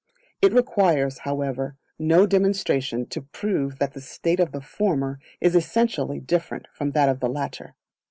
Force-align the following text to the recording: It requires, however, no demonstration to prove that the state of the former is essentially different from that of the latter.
It 0.41 0.51
requires, 0.51 1.19
however, 1.19 1.75
no 1.99 2.25
demonstration 2.25 3.05
to 3.09 3.21
prove 3.21 3.77
that 3.77 3.93
the 3.93 4.01
state 4.01 4.39
of 4.39 4.51
the 4.51 4.59
former 4.59 5.19
is 5.39 5.55
essentially 5.55 6.19
different 6.19 6.67
from 6.73 6.93
that 6.93 7.07
of 7.07 7.19
the 7.19 7.29
latter. 7.29 7.75